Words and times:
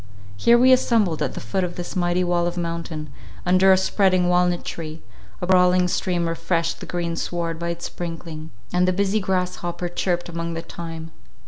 Here 0.35 0.57
we 0.57 0.71
assembled 0.73 1.21
at 1.21 1.35
the 1.35 1.39
foot 1.39 1.63
of 1.63 1.75
this 1.75 1.95
mighty 1.95 2.23
wall 2.23 2.47
of 2.47 2.57
mountain, 2.57 3.11
under 3.45 3.71
a 3.71 3.77
spreading 3.77 4.27
walnut 4.29 4.65
tree; 4.65 5.03
a 5.43 5.45
brawling 5.45 5.87
stream 5.87 6.27
refreshed 6.27 6.79
the 6.79 6.87
green 6.87 7.15
sward 7.15 7.59
by 7.59 7.69
its 7.69 7.85
sprinkling; 7.85 8.49
and 8.73 8.87
the 8.87 8.93
busy 8.93 9.19
grasshopper 9.19 9.89
chirped 9.89 10.27
among 10.27 10.55
the 10.55 10.63
thyme. 10.63 11.11